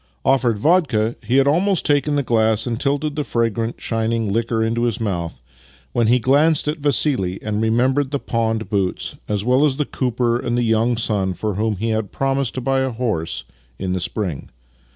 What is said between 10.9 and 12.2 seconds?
son for whom he had